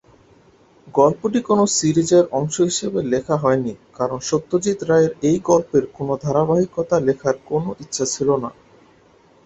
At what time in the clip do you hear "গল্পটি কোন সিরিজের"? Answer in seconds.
0.93-2.25